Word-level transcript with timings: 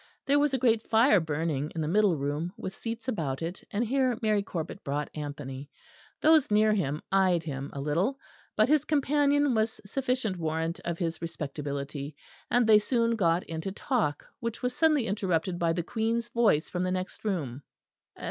There 0.25 0.39
was 0.39 0.51
a 0.51 0.57
great 0.57 0.81
fire 0.81 1.19
burning 1.19 1.71
in 1.75 1.81
the 1.81 1.87
middle 1.87 2.17
room, 2.17 2.51
with 2.57 2.75
seats 2.75 3.07
about 3.07 3.43
it, 3.43 3.63
and 3.69 3.85
here 3.85 4.17
Mary 4.19 4.41
Corbet 4.41 4.83
brought 4.83 5.11
Anthony. 5.13 5.69
Those 6.23 6.49
near 6.49 6.73
him 6.73 7.03
eyed 7.11 7.43
him 7.43 7.69
a 7.71 7.79
little; 7.79 8.17
but 8.55 8.67
his 8.67 8.83
companion 8.83 9.53
was 9.53 9.79
sufficient 9.85 10.37
warrant 10.37 10.79
of 10.85 10.97
his 10.97 11.21
respectability; 11.21 12.15
and 12.49 12.65
they 12.65 12.79
soon 12.79 13.15
got 13.15 13.43
into 13.43 13.71
talk, 13.71 14.25
which 14.39 14.63
was 14.63 14.75
suddenly 14.75 15.05
interrupted 15.05 15.59
by 15.59 15.71
the 15.71 15.83
Queen's 15.83 16.29
voice 16.29 16.67
from 16.67 16.81
the 16.81 16.89
next 16.89 17.23
room. 17.23 17.61